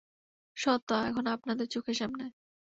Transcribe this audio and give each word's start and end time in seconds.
সত্য 0.57 0.89
এখন 1.09 1.25
আপনাদের 1.35 1.67
চোখের 1.73 1.95
সামনে! 1.95 2.25